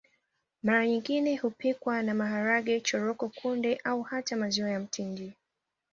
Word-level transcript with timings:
Mara 0.63 0.87
nyingine 0.87 1.35
hupikwa 1.35 2.03
na 2.03 2.13
maharage 2.13 2.81
choroko 2.81 3.29
kunde 3.29 3.79
au 3.83 4.01
hata 4.01 4.37
maziwa 4.37 4.69
ya 4.69 4.79
mtindi 4.79 5.33